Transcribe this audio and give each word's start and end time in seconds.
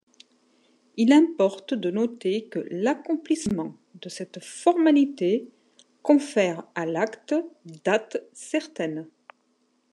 Il 0.97 1.11
importe 1.13 1.75
de 1.75 1.91
noter 1.91 2.45
que 2.49 2.57
l’accomplissement 2.71 3.75
de 4.01 4.09
cette 4.09 4.43
formalité 4.43 5.51
confère 6.01 6.63
à 6.73 6.87
l’acte 6.87 7.35
date 7.83 8.17
certaine. 8.33 9.05